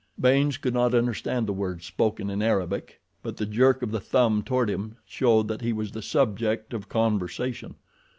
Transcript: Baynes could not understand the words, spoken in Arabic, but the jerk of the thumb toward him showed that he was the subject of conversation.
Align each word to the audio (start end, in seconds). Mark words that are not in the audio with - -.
Baynes 0.19 0.57
could 0.57 0.73
not 0.73 0.95
understand 0.95 1.45
the 1.45 1.53
words, 1.53 1.85
spoken 1.85 2.31
in 2.31 2.41
Arabic, 2.41 2.99
but 3.21 3.37
the 3.37 3.45
jerk 3.45 3.83
of 3.83 3.91
the 3.91 3.99
thumb 3.99 4.41
toward 4.41 4.67
him 4.67 4.95
showed 5.05 5.47
that 5.49 5.61
he 5.61 5.71
was 5.73 5.91
the 5.91 6.01
subject 6.01 6.73
of 6.73 6.89
conversation. 6.89 7.75